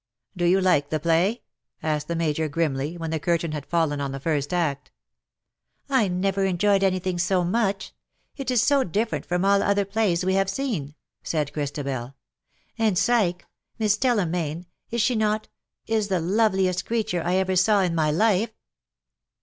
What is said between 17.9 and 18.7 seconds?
my life.'